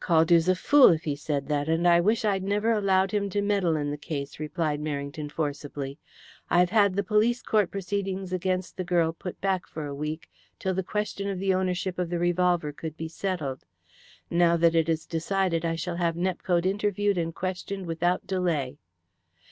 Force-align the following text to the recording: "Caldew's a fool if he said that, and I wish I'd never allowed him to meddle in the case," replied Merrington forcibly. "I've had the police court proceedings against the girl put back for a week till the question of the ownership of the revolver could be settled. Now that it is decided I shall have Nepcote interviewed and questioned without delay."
"Caldew's 0.00 0.48
a 0.48 0.54
fool 0.54 0.90
if 0.90 1.02
he 1.02 1.16
said 1.16 1.48
that, 1.48 1.68
and 1.68 1.88
I 1.88 2.00
wish 2.00 2.24
I'd 2.24 2.44
never 2.44 2.70
allowed 2.70 3.10
him 3.10 3.28
to 3.30 3.42
meddle 3.42 3.74
in 3.74 3.90
the 3.90 3.96
case," 3.96 4.38
replied 4.38 4.80
Merrington 4.80 5.28
forcibly. 5.28 5.98
"I've 6.48 6.70
had 6.70 6.94
the 6.94 7.02
police 7.02 7.42
court 7.42 7.72
proceedings 7.72 8.32
against 8.32 8.76
the 8.76 8.84
girl 8.84 9.12
put 9.12 9.40
back 9.40 9.66
for 9.66 9.86
a 9.86 9.92
week 9.96 10.30
till 10.60 10.72
the 10.72 10.84
question 10.84 11.28
of 11.28 11.40
the 11.40 11.52
ownership 11.52 11.98
of 11.98 12.10
the 12.10 12.20
revolver 12.20 12.72
could 12.72 12.96
be 12.96 13.08
settled. 13.08 13.64
Now 14.30 14.56
that 14.56 14.76
it 14.76 14.88
is 14.88 15.04
decided 15.04 15.64
I 15.64 15.74
shall 15.74 15.96
have 15.96 16.14
Nepcote 16.14 16.64
interviewed 16.64 17.18
and 17.18 17.34
questioned 17.34 17.86
without 17.86 18.24
delay." 18.24 18.78